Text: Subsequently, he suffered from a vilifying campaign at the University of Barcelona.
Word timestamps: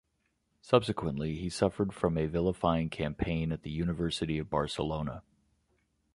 Subsequently, 0.63 1.35
he 1.35 1.47
suffered 1.47 1.93
from 1.93 2.17
a 2.17 2.25
vilifying 2.25 2.89
campaign 2.89 3.51
at 3.51 3.61
the 3.61 3.69
University 3.69 4.39
of 4.39 4.49
Barcelona. 4.49 5.21